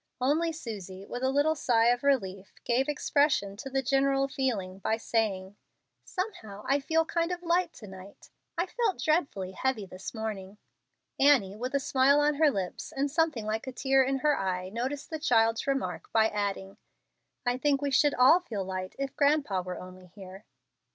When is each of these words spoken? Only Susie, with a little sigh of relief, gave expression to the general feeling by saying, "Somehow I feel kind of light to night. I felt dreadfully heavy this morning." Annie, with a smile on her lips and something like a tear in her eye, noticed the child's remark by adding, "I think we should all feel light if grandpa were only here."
Only 0.19 0.51
Susie, 0.51 1.05
with 1.05 1.21
a 1.21 1.29
little 1.29 1.53
sigh 1.53 1.89
of 1.89 2.01
relief, 2.01 2.55
gave 2.63 2.89
expression 2.89 3.55
to 3.57 3.69
the 3.69 3.83
general 3.83 4.27
feeling 4.27 4.79
by 4.79 4.97
saying, 4.97 5.57
"Somehow 6.03 6.63
I 6.67 6.79
feel 6.79 7.05
kind 7.05 7.31
of 7.31 7.43
light 7.43 7.71
to 7.73 7.87
night. 7.87 8.31
I 8.57 8.65
felt 8.65 8.97
dreadfully 8.97 9.51
heavy 9.51 9.85
this 9.85 10.11
morning." 10.15 10.57
Annie, 11.19 11.55
with 11.55 11.75
a 11.75 11.79
smile 11.79 12.19
on 12.19 12.33
her 12.37 12.49
lips 12.49 12.91
and 12.91 13.11
something 13.11 13.45
like 13.45 13.67
a 13.67 13.71
tear 13.71 14.01
in 14.03 14.17
her 14.25 14.35
eye, 14.35 14.69
noticed 14.69 15.11
the 15.11 15.19
child's 15.19 15.67
remark 15.67 16.11
by 16.11 16.29
adding, 16.29 16.77
"I 17.45 17.59
think 17.59 17.79
we 17.79 17.91
should 17.91 18.15
all 18.15 18.39
feel 18.39 18.63
light 18.65 18.95
if 18.97 19.15
grandpa 19.15 19.61
were 19.61 19.79
only 19.79 20.07
here." 20.07 20.45